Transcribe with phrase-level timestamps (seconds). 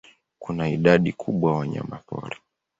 [0.39, 2.35] Kuna idadi kubwa ya wanyamapori.